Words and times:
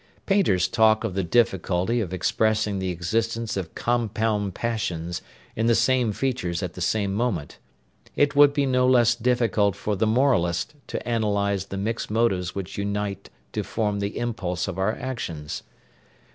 Painters 0.25 0.67
talk 0.67 1.03
of 1.03 1.13
the 1.13 1.23
difficulty 1.23 2.01
of 2.01 2.11
expressing 2.11 2.79
the 2.79 2.89
existence 2.89 3.55
of 3.55 3.75
compound 3.75 4.55
passions 4.55 5.21
in 5.55 5.67
the 5.67 5.75
same 5.75 6.11
features 6.11 6.63
at 6.63 6.73
the 6.73 6.81
same 6.81 7.13
moment; 7.13 7.59
it 8.15 8.35
would 8.35 8.51
be 8.51 8.65
no 8.65 8.87
less 8.87 9.13
difficult 9.13 9.75
for 9.75 9.95
the 9.95 10.07
moralist 10.07 10.73
to 10.87 11.07
analyse 11.07 11.65
the 11.65 11.77
mixed 11.77 12.09
motives 12.09 12.55
which 12.55 12.79
unite 12.79 13.29
to 13.51 13.63
form 13.63 13.99
the 13.99 14.17
impulse 14.17 14.67
of 14.67 14.79
our 14.79 14.95
actions. 14.95 15.61